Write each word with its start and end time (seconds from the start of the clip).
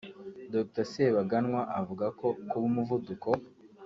Dr 0.53 0.85
Sebaganwa 0.91 1.61
avuga 1.79 2.05
ko 2.19 2.27
kuba 2.49 2.65
umuvuduko 2.69 3.29